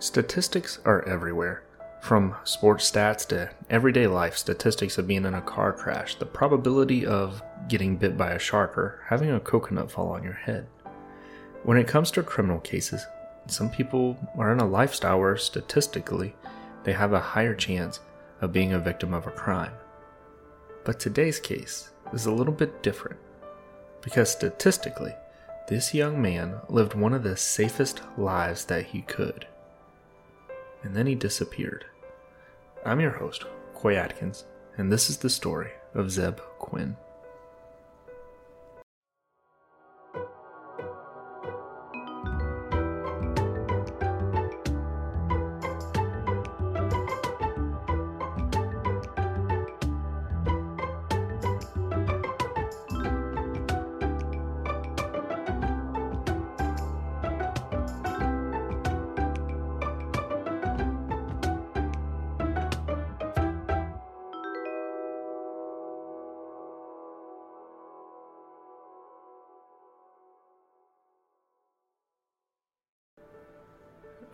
[0.00, 1.64] Statistics are everywhere.
[2.00, 7.04] From sports stats to everyday life statistics of being in a car crash, the probability
[7.04, 10.68] of getting bit by a shark or having a coconut fall on your head.
[11.64, 13.04] When it comes to criminal cases,
[13.48, 16.36] some people are in a lifestyle where statistically
[16.84, 17.98] they have a higher chance
[18.40, 19.72] of being a victim of a crime.
[20.84, 23.18] But today's case is a little bit different
[24.00, 25.14] because statistically,
[25.66, 29.44] this young man lived one of the safest lives that he could
[30.82, 31.84] and then he disappeared.
[32.84, 34.44] I'm your host, Coy Atkins,
[34.76, 36.96] and this is the story of Zebb Quinn.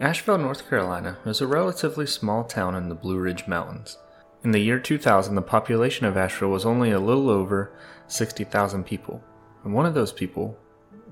[0.01, 3.97] Asheville, North Carolina is a relatively small town in the Blue Ridge Mountains.
[4.43, 7.73] In the year 2000, the population of Asheville was only a little over
[8.09, 9.23] 60,000 people,
[9.63, 10.59] and one of those people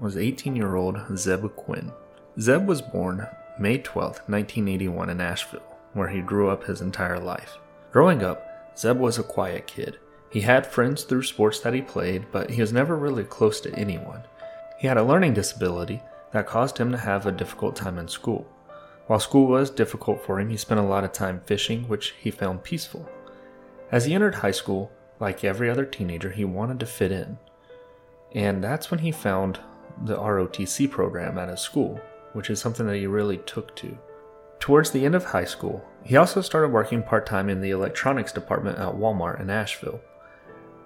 [0.01, 1.93] was 18 year old Zebb Quinn.
[2.39, 7.59] Zebb was born May 12, 1981, in Asheville, where he grew up his entire life.
[7.93, 10.01] Growing up, Zebb was a quiet kid.
[10.29, 13.75] He had friends through sports that he played, but he was never really close to
[13.77, 14.25] anyone.
[14.81, 16.03] He had a learning disability
[16.33, 18.49] that caused him to have a difficult time in school.
[19.07, 22.31] While school was difficult for him, he spent a lot of time fishing, which he
[22.31, 23.09] found peaceful.
[23.91, 27.39] As he entered high school, like every other teenager, he wanted to fit in.
[28.35, 29.61] And that's when he found
[30.05, 32.01] the ROTC program at his school,
[32.33, 33.99] which is something that he really took to.
[34.59, 38.33] Towards the end of high school, he also started working part time in the electronics
[38.33, 40.01] department at Walmart in Asheville.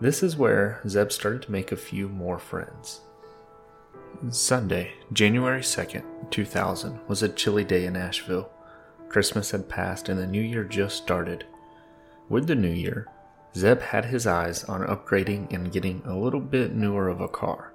[0.01, 3.03] This is where Zebb started to make a few more friends.
[4.31, 8.51] Sunday, January 2nd, 2000, was a chilly day in Asheville.
[9.09, 11.45] Christmas had passed and the new year just started.
[12.29, 13.09] With the new year,
[13.55, 17.73] Zebb had his eyes on upgrading and getting a little bit newer of a car.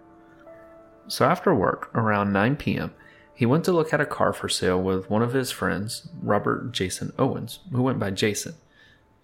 [1.07, 2.93] So after work, around 9 p.m.,
[3.33, 6.71] he went to look at a car for sale with one of his friends, Robert
[6.71, 8.55] Jason Owens, who went by Jason.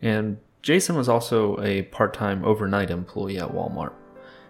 [0.02, 3.94] And Jason was also a part time overnight employee at Walmart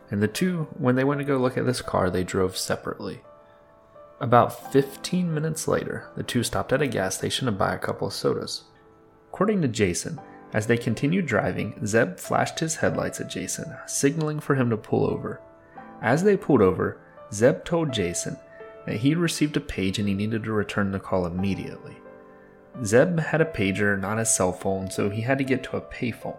[0.10, 3.22] and the two, when they went to go look at this car, they drove separately.
[4.20, 8.08] About 15 minutes later, the two stopped at a gas station to buy a couple
[8.08, 8.64] of sodas.
[9.30, 10.20] According to Jason,
[10.54, 15.06] as they continued driving, Zebb flashed his headlights at Jason, signaling for him to pull
[15.06, 15.42] over.
[16.02, 17.00] As they pulled over,
[17.32, 18.38] Zebb told Jason
[18.86, 21.98] that he'd received a page and he needed to return the call immediately.
[22.82, 25.82] Zebb had a pager, not a cell phone, so he had to get to a
[25.82, 26.38] payphone.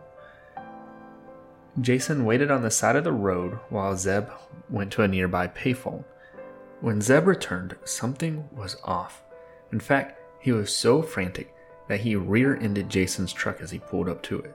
[1.81, 4.33] Jason waited on the side of the road while Zebb
[4.69, 6.05] went to a nearby payphone.
[6.81, 9.23] When Zebb returned, something was off.
[9.73, 11.55] In fact, he was so frantic
[11.89, 14.55] that he rear ended Jason's truck as he pulled up to it.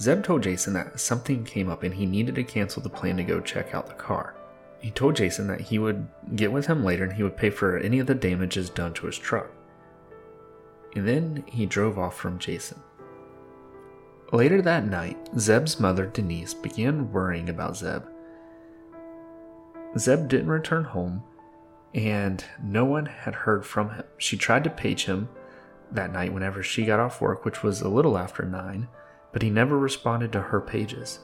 [0.00, 3.22] Zebb told Jason that something came up and he needed to cancel the plan to
[3.22, 4.34] go check out the car.
[4.80, 7.78] He told Jason that he would get with him later and he would pay for
[7.78, 9.50] any of the damages done to his truck.
[10.94, 12.82] And then he drove off from Jason.
[14.32, 18.08] Later that night, Zebb's mother, Denise, began worrying about Zebb.
[19.94, 21.22] Zebb didn't return home,
[21.94, 24.02] and no one had heard from him.
[24.18, 25.28] She tried to page him
[25.92, 28.88] that night whenever she got off work, which was a little after 9,
[29.32, 31.20] but he never responded to her pages.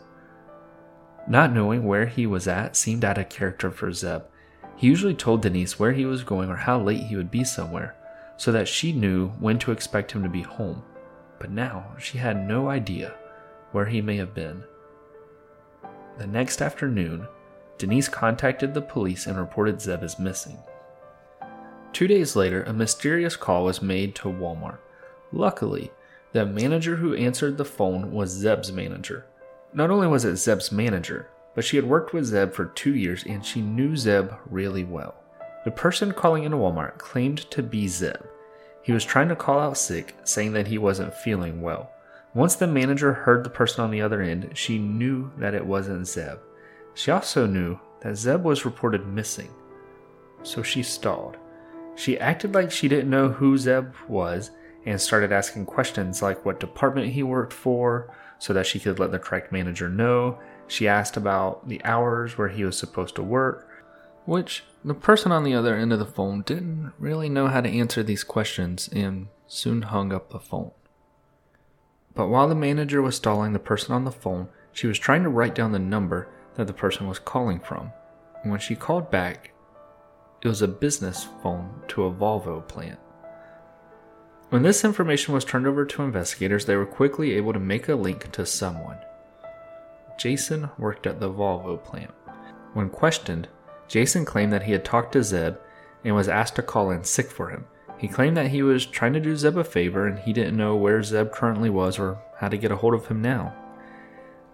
[1.26, 4.26] Not knowing where he was at seemed out of character for Zebb.
[4.76, 7.96] He usually told Denise where he was going or how late he would be somewhere,
[8.36, 10.84] so that she knew when to expect him to be home
[11.42, 13.12] but now she had no idea
[13.72, 14.62] where he may have been.
[16.16, 17.26] The next afternoon,
[17.78, 20.56] Denise contacted the police and reported Zebb as missing.
[21.92, 24.78] Two days later, a mysterious call was made to Walmart.
[25.32, 25.90] Luckily,
[26.30, 29.26] the manager who answered the phone was Zebb's manager.
[29.74, 33.24] Not only was it Zebb's manager, but she had worked with Zebb for two years
[33.24, 35.16] and she knew Zebb really well.
[35.64, 38.28] The person calling into Walmart claimed to be Zebb,
[38.82, 41.90] he was trying to call out sick, saying that he wasn't feeling well.
[42.34, 46.02] Once the manager heard the person on the other end, she knew that it wasn't
[46.02, 46.38] Zebb.
[46.94, 49.50] She also knew that Zebb was reported missing.
[50.42, 51.36] So she stalled.
[51.94, 54.50] She acted like she didn't know who Zebb was
[54.84, 59.12] and started asking questions like what department he worked for so that she could let
[59.12, 60.38] the correct manager know.
[60.66, 63.68] She asked about the hours where he was supposed to work.
[64.24, 67.68] Which the person on the other end of the phone didn't really know how to
[67.68, 70.72] answer these questions and soon hung up the phone.
[72.14, 75.28] But while the manager was stalling the person on the phone, she was trying to
[75.28, 77.92] write down the number that the person was calling from.
[78.42, 79.52] And when she called back,
[80.42, 82.98] it was a business phone to a Volvo plant.
[84.50, 87.94] When this information was turned over to investigators, they were quickly able to make a
[87.94, 88.98] link to someone.
[90.18, 92.10] Jason worked at the Volvo plant.
[92.74, 93.48] When questioned,
[93.92, 95.58] Jason claimed that he had talked to Zebb
[96.02, 97.66] and was asked to call in sick for him.
[97.98, 100.74] He claimed that he was trying to do Zebb a favor and he didn't know
[100.74, 103.54] where Zebb currently was or how to get a hold of him now.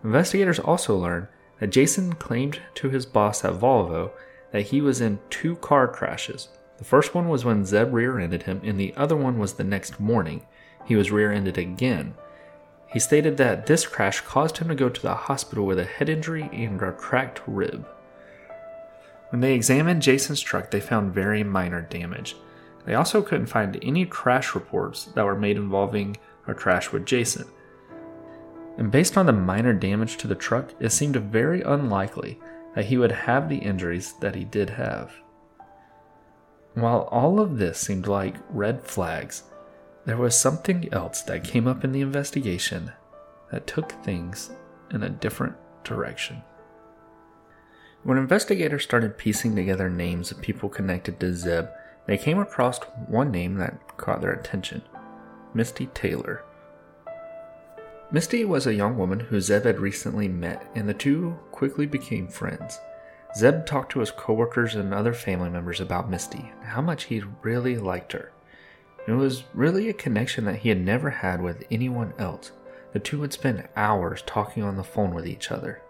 [0.03, 1.29] Investigators also learned
[1.61, 4.11] that Jason claimed to his boss at Volvo
[4.51, 6.49] that he was in two car crashes.
[6.79, 9.63] The first one was when Zebb rear ended him, and the other one was the
[9.63, 10.45] next morning.
[10.85, 12.15] He was rear ended again.
[12.89, 16.09] He stated that this crash caused him to go to the hospital with a head
[16.09, 17.87] injury and a cracked rib.
[19.31, 22.37] When they examined Jason's truck, they found very minor damage.
[22.85, 26.17] They also couldn't find any crash reports that were made involving
[26.47, 27.47] a crash with Jason.
[28.79, 32.39] And based on the minor damage to the truck, it seemed very unlikely
[32.75, 35.13] that he would have the injuries that he did have.
[36.75, 39.43] While all of this seemed like red flags,
[40.05, 42.93] there was something else that came up in the investigation
[43.51, 44.51] that took things
[44.93, 46.43] in a different direction.
[48.09, 51.71] When investigators started piecing together names of people connected to Zebb,
[52.07, 54.81] they came across one name that caught their attention
[55.53, 56.43] Misty Taylor.
[58.11, 62.29] Misty was a young woman who Zebb had recently met, and the two quickly became
[62.29, 62.81] friends.
[63.39, 67.23] Zebb talked to his coworkers and other family members about Misty and how much he
[67.43, 68.33] really liked her.
[69.07, 72.53] It was really a connection that he had never had with anyone else.
[72.95, 75.83] The two would spend hours talking on the phone with each other.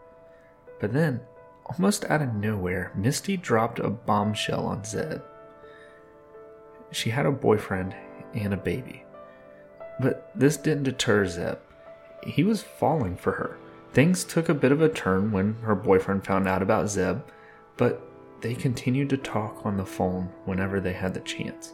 [0.80, 1.20] But then,
[1.68, 5.22] almost out of nowhere, Misty dropped a bombshell on Zebb.
[6.90, 7.94] She had a boyfriend
[8.34, 9.04] and a baby.
[10.00, 11.58] But this didn't deter Zebb
[12.26, 13.58] he was falling for her.
[13.92, 17.22] Things took a bit of a turn when her boyfriend found out about Zebb,
[17.76, 18.02] but
[18.40, 21.72] they continued to talk on the phone whenever they had the chance.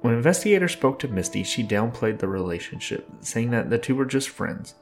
[0.00, 4.28] When investigators spoke to Misty, she downplayed the relationship, saying that the two were just
[4.28, 4.74] friends.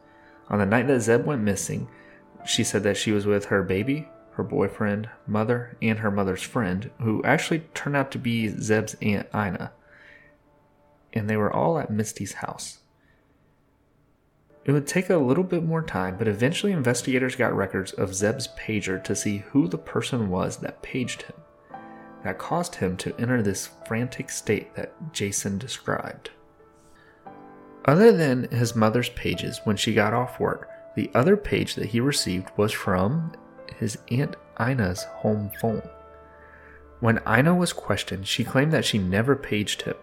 [0.48, 1.88] On the night that Zebb went missing,
[2.44, 6.90] she said that she was with her baby, her boyfriend, mother, and her mother's friend,
[7.00, 9.72] who actually turned out to be Zebb's Aunt Ina.
[11.12, 12.78] And they were all at Misty's house.
[14.64, 18.48] It would take a little bit more time, but eventually investigators got records of Zebb's
[18.58, 21.36] pager to see who the person was that paged him.
[22.24, 26.30] That caused him to enter this frantic state that Jason described.
[27.84, 32.00] Other than his mother's pages when she got off work, the other page that he
[32.00, 33.32] received was from
[33.78, 35.82] his Aunt Ina's home phone.
[37.00, 39.96] When Ina was questioned, she claimed that she never paged him.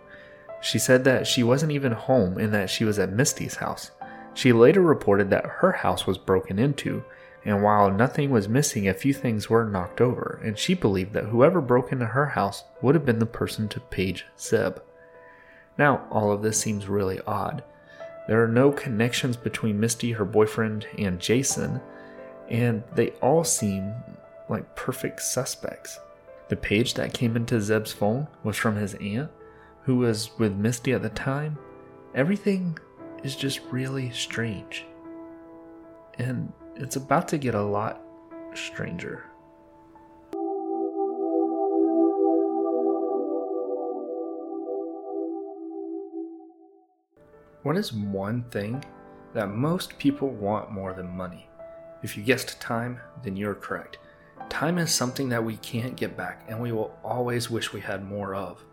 [0.62, 3.92] She said that she wasn't even home and that she was at Misty's house.
[4.34, 7.04] She later reported that her house was broken into,
[7.44, 11.26] and while nothing was missing, a few things were knocked over, and she believed that
[11.26, 14.82] whoever broke into her house would have been the person to page Zebb.
[15.78, 17.64] Now, all of this seems really odd.
[18.32, 21.82] There are no connections between Misty, her boyfriend, and Jason,
[22.48, 23.94] and they all seem
[24.48, 26.00] like perfect suspects.
[26.48, 29.30] The page that came into Zebb's phone was from his aunt,
[29.84, 31.58] who was with Misty at the time.
[32.16, 32.80] Everything
[33.22, 34.86] is just really strange.
[36.18, 38.02] And it's about to get a lot
[38.54, 39.26] stranger.
[47.64, 48.84] What is one thing
[49.36, 51.48] that most people want more than money?
[52.02, 54.00] If you guessed time, then you're correct.
[54.50, 58.04] Time is something that we can't get back and we will always wish we had
[58.04, 58.64] more of.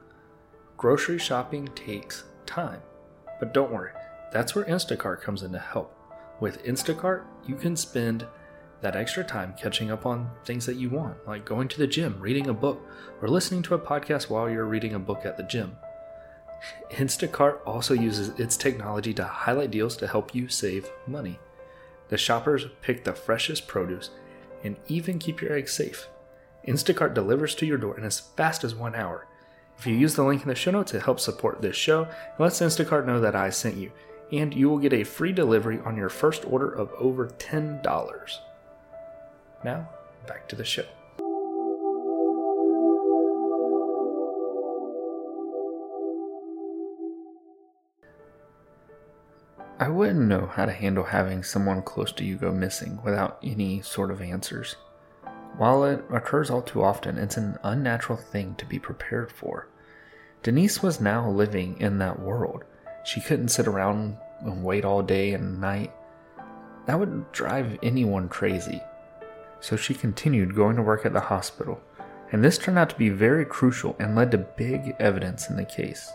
[0.78, 2.80] Grocery shopping takes time.
[3.38, 3.92] But don't worry,
[4.32, 5.94] that's where Instacart comes in to help.
[6.40, 8.26] With Instacart, you can spend
[8.80, 12.18] that extra time catching up on things that you want, like going to the gym,
[12.18, 12.80] reading a book,
[13.20, 15.76] or listening to a podcast while you're reading a book at the gym.
[16.90, 21.38] Instacart also uses its technology to highlight deals to help you save money.
[22.08, 24.10] The shoppers pick the freshest produce
[24.64, 26.08] and even keep your eggs safe.
[26.66, 29.26] Instacart delivers to your door in as fast as one hour.
[29.78, 32.60] If you use the link in the show notes, to help support this show lets
[32.60, 33.92] Instacart know that I sent you
[34.32, 38.38] and you will get a free delivery on your first order of over $10.
[39.64, 39.88] Now,
[40.26, 40.84] back to the show.
[49.80, 53.80] I wouldn't know how to handle having someone close to you go missing without any
[53.80, 54.74] sort of answers.
[55.56, 59.68] While it occurs all too often, it's an unnatural thing to be prepared for.
[60.42, 62.64] Denise was now living in that world.
[63.04, 65.92] She couldn't sit around and wait all day and night.
[66.86, 68.82] That would drive anyone crazy.
[69.60, 71.80] So she continued going to work at the hospital,
[72.32, 75.64] and this turned out to be very crucial and led to big evidence in the
[75.64, 76.10] case.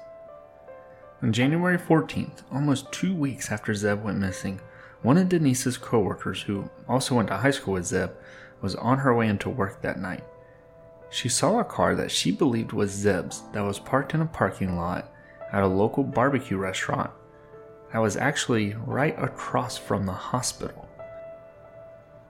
[1.24, 4.60] On January 14th, almost two weeks after Zebb went missing,
[5.04, 8.12] one of Denise's coworkers, who also went to high school with Zebb,
[8.62, 10.26] was on her way into work that night.
[11.10, 14.76] She saw a car that she believed was Zebb's that was parked in a parking
[14.76, 15.14] lot
[15.54, 17.12] at a local barbecue restaurant
[17.94, 20.90] that was actually right across from the hospital.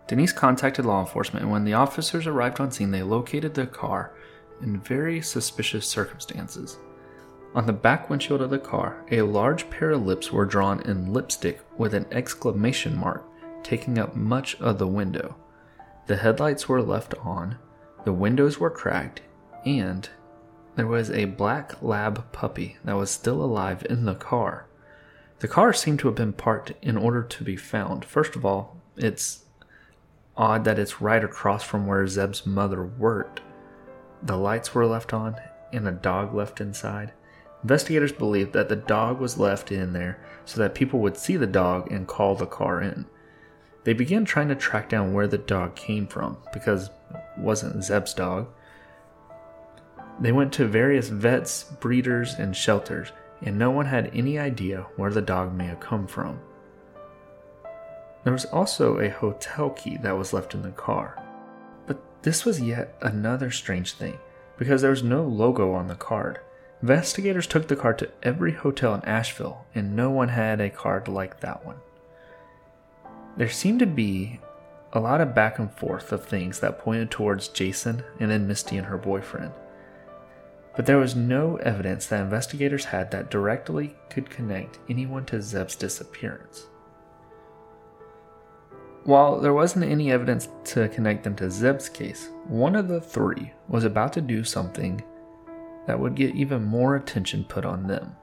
[0.07, 4.13] Denise contacted law enforcement, and when the officers arrived on scene, they located the car
[4.61, 6.77] in very suspicious circumstances.
[7.55, 11.13] On the back windshield of the car, a large pair of lips were drawn in
[11.13, 13.23] lipstick with an exclamation mark,
[13.61, 15.35] taking up much of the window.
[16.07, 17.57] The headlights were left on,
[18.05, 19.21] the windows were cracked,
[19.65, 20.09] and
[20.75, 24.65] there was a black lab puppy that was still alive in the car.
[25.39, 28.03] The car seemed to have been parked in order to be found.
[28.03, 29.45] First of all, it's
[30.35, 33.41] odd that it's right across from where Zebb's mother worked.
[34.23, 35.35] The lights were left on
[35.71, 37.13] and a dog left inside.
[37.63, 41.47] Investigators believe that the dog was left in there so that people would see the
[41.47, 43.05] dog and call the car in.
[43.85, 48.13] They began trying to track down where the dog came from because it wasn't Zebb's
[48.13, 48.47] dog.
[50.19, 55.11] They went to various vets, breeders, and shelters, and no one had any idea where
[55.11, 56.39] the dog may have come from.
[58.23, 61.21] There was also a hotel key that was left in the car.
[61.87, 64.17] But this was yet another strange thing
[64.57, 66.39] because there was no logo on the card.
[66.83, 71.07] Investigators took the card to every hotel in Asheville, and no one had a card
[71.07, 71.77] like that one.
[73.37, 74.41] There seemed to be
[74.91, 78.75] a lot of back and forth of things that pointed towards Jason and then Misty
[78.75, 79.53] and her boyfriend.
[80.75, 85.77] But there was no evidence that investigators had that directly could connect anyone to Zebb's
[85.77, 86.65] disappearance.
[89.05, 93.53] While there wasn't any evidence to connect them to Zebb's case, one of the three
[93.69, 95.01] was about to do something
[95.87, 98.15] that would get even more attention put on them.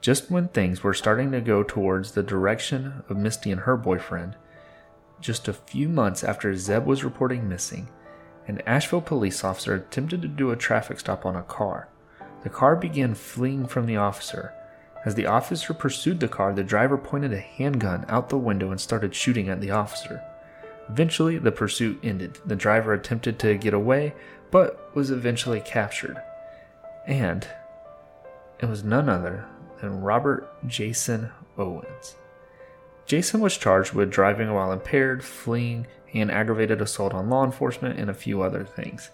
[0.00, 4.36] Just when things were starting to go towards the direction of Misty and her boyfriend,
[5.20, 7.88] just a few months after Zebb was reporting missing,
[8.46, 11.88] an Asheville police officer attempted to do a traffic stop on a car.
[12.42, 14.52] The car began fleeing from the officer.
[15.06, 18.80] As the officer pursued the car, the driver pointed a handgun out the window and
[18.80, 20.22] started shooting at the officer.
[20.90, 22.38] Eventually, the pursuit ended.
[22.44, 24.14] The driver attempted to get away,
[24.50, 26.20] but was eventually captured.
[27.06, 27.46] And
[28.60, 29.44] it was none other
[29.80, 32.16] than Robert Jason Owens.
[33.06, 38.08] Jason was charged with driving while impaired, fleeing, and aggravated assault on law enforcement, and
[38.08, 39.10] a few other things.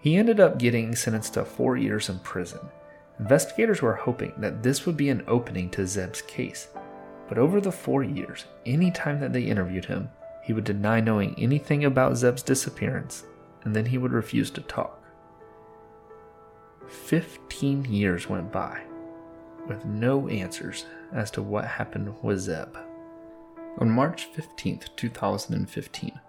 [0.00, 2.60] He ended up getting sentenced to four years in prison.
[3.18, 6.68] Investigators were hoping that this would be an opening to Zebb's case,
[7.28, 10.10] but over the four years, any time that they interviewed him,
[10.42, 13.24] he would deny knowing anything about Zebb's disappearance,
[13.62, 15.01] and then he would refuse to talk.
[16.88, 18.82] Fifteen years went by
[19.66, 22.76] with no answers as to what happened with Zebb.
[23.78, 26.20] On March 15, 2015,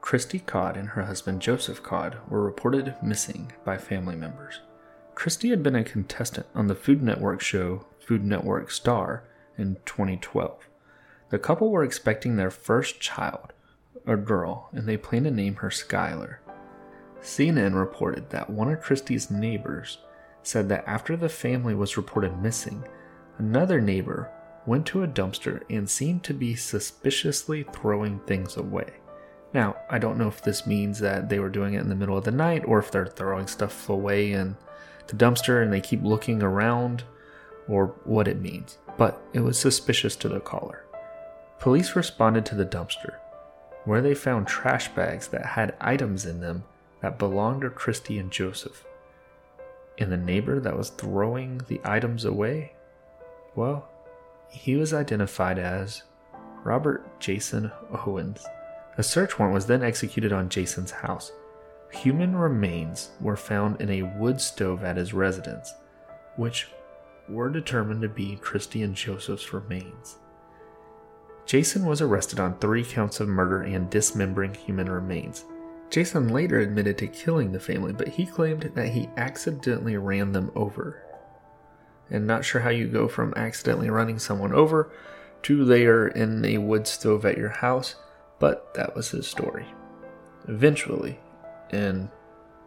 [0.00, 4.60] Cristie Codd and her husband Joseph Codd were reported missing by family members.
[5.14, 9.24] Cristie had been a contestant on the Food Network show Food Network Star
[9.58, 10.68] in 2012.
[11.30, 13.52] The couple were expecting their first child,
[14.06, 16.36] a girl, and they planned to name her Skylar.
[17.26, 19.98] CNN reported that one of Cristie's neighbors
[20.44, 22.84] said that after the family was reported missing,
[23.38, 24.30] another neighbor
[24.64, 28.94] went to a dumpster and seemed to be suspiciously throwing things away.
[29.52, 32.16] Now, I don't know if this means that they were doing it in the middle
[32.16, 34.56] of the night or if they're throwing stuff away in
[35.08, 37.02] the dumpster and they keep looking around
[37.66, 40.84] or what it means, but it was suspicious to the caller.
[41.58, 43.16] Police responded to the dumpster,
[43.84, 46.62] where they found trash bags that had items in them
[47.06, 48.84] that belonged to Cristie and Joseph.
[49.96, 52.72] And the neighbor that was throwing the items away?
[53.54, 53.88] Well,
[54.48, 56.02] he was identified as
[56.64, 58.44] Robert Jason Owens.
[58.98, 61.30] A search warrant was then executed on Jason's house.
[61.92, 65.72] Human remains were found in a wood stove at his residence,
[66.34, 66.66] which
[67.28, 70.16] were determined to be Cristie and Joseph's remains.
[71.44, 75.44] Jason was arrested on three counts of murder and dismembering human remains.
[75.90, 80.50] Jason later admitted to killing the family, but he claimed that he accidentally ran them
[80.54, 81.02] over.
[82.10, 84.90] And not sure how you go from accidentally running someone over
[85.42, 87.96] to they are in a wood stove at your house,
[88.38, 89.66] but that was his story.
[90.48, 91.18] Eventually,
[91.70, 92.10] in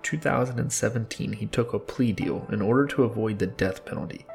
[0.01, 4.25] 2017, he took a plea deal in order to avoid the death penalty,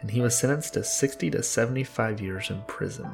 [0.00, 3.08] and he was sentenced to 60 to 75 years in prison.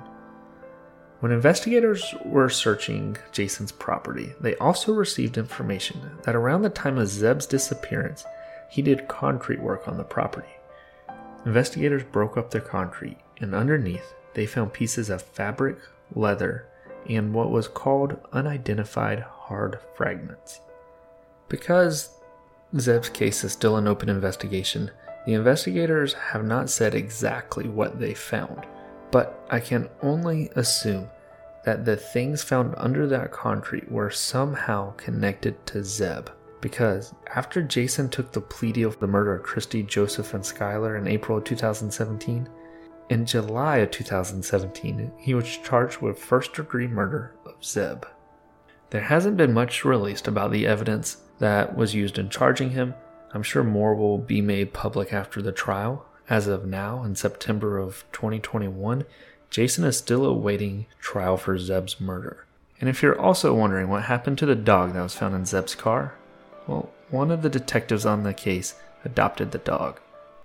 [1.21, 7.09] When investigators were searching Jason's property, they also received information that around the time of
[7.09, 8.25] Zebb's disappearance,
[8.71, 10.55] he did concrete work on the property.
[11.45, 15.79] Investigators broke up the concrete, and underneath, they found pieces of fabric,
[16.15, 16.69] leather,
[17.09, 20.61] and what was called unidentified hard fragments.
[21.49, 22.11] Because
[22.79, 24.93] Zebb's case is still an open investigation,
[25.27, 28.67] the investigators have not said exactly what they found
[29.11, 31.09] but I can only assume
[31.65, 36.29] that the things found under that concrete were somehow connected to Zebb.
[36.61, 40.99] Because after Jason took the plea deal for the murder of Cristie, Joseph, and Skylar
[40.99, 42.49] in April of 2017,
[43.11, 48.05] in July of 2017, he was charged with first degree murder of Zebb.
[48.91, 52.95] There hasn't been much released about the evidence that was used in charging him.
[53.33, 57.79] I'm sure more will be made public after the trial, as of now, in September
[57.79, 59.05] of 2021,
[59.51, 62.45] Jason is still awaiting trial for Zebb's murder.
[62.81, 65.75] And if you're also wondering what happened to the dog that was found in Zebb's
[65.75, 66.15] car,
[66.67, 70.01] well, one of the detectives on the case adopted the dog.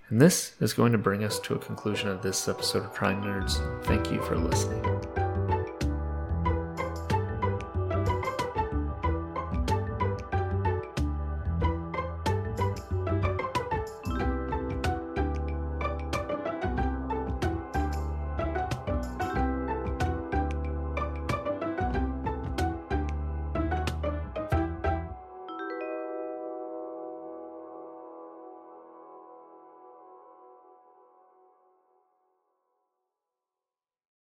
[0.10, 3.22] And this is going to bring us to a conclusion of this episode of Crime
[3.24, 3.60] Nerds.
[3.86, 5.23] Thank you for listening.